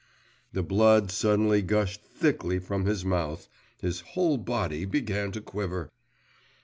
[0.51, 3.47] The blood suddenly gushed thickly from his mouth…
[3.81, 5.91] his whole body began to quiver.